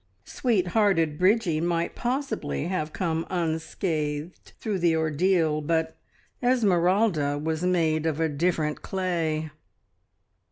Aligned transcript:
Sweet 0.25 0.69
hearted 0.69 1.19
Bridgie 1.19 1.61
might 1.61 1.93
possibly 1.93 2.65
have 2.65 2.91
come 2.91 3.23
unscathed 3.29 4.53
through 4.59 4.79
the 4.79 4.95
ordeal, 4.95 5.61
but 5.61 5.95
Esmeralda 6.41 7.37
was 7.37 7.61
made 7.61 8.07
of 8.07 8.19
a 8.19 8.27
different 8.27 8.81
clay. 8.81 9.51